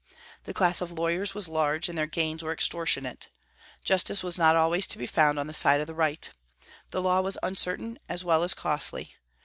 The 0.45 0.53
class 0.55 0.81
of 0.81 0.91
lawyers 0.91 1.35
was 1.35 1.47
large, 1.47 1.87
and 1.87 1.95
their 1.95 2.07
gains 2.07 2.41
were 2.43 2.51
extortionate. 2.51 3.29
Justice 3.83 4.23
was 4.23 4.35
not 4.35 4.55
always 4.55 4.87
to 4.87 4.97
be 4.97 5.05
found 5.05 5.37
on 5.37 5.45
the 5.45 5.53
side 5.53 5.79
of 5.79 5.87
right. 5.89 6.27
The 6.89 7.03
law 7.03 7.21
was 7.21 7.37
uncertain 7.43 7.99
as 8.09 8.23
well 8.23 8.41
as 8.41 8.55
costly. 8.55 9.13